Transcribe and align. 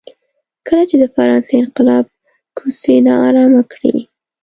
کله 0.67 0.83
چې 0.89 0.95
د 1.01 1.05
فرانسې 1.15 1.53
انقلاب 1.61 2.05
کوڅې 2.57 2.95
نا 3.05 3.13
ارامه 3.27 3.63
کړې. 3.71 3.97